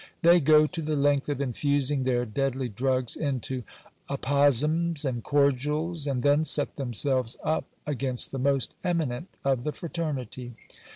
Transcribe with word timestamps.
They 0.23 0.39
go 0.39 0.65
to 0.65 0.81
the 0.81 0.95
length 0.95 1.29
of 1.29 1.39
infusing 1.39 2.05
their 2.05 2.25
deadly 2.25 2.67
drugs 2.69 3.15
into 3.15 3.61
apozems 4.09 5.05
and 5.05 5.21
cordials, 5.21 6.07
and 6.07 6.23
then 6.23 6.43
set 6.43 6.75
themselves 6.75 7.37
up 7.43 7.65
against 7.85 8.31
the 8.31 8.39
most 8.39 8.73
eminent 8.83 9.27
of 9.45 9.63
the 9.63 9.71
fraternity. 9.71 10.55